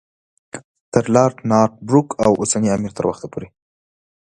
تر 0.91 1.05
لارډ 1.15 1.37
نارت 1.51 1.75
بروک 1.87 2.07
او 2.25 2.31
اوسني 2.41 2.69
امیر 2.75 2.91
تر 2.97 3.05
وخته 3.07 3.27
پورې. 3.31 3.47